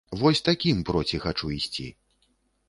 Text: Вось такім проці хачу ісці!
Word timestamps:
Вось 0.19 0.39
такім 0.47 0.79
проці 0.87 1.19
хачу 1.27 1.51
ісці! 1.57 1.87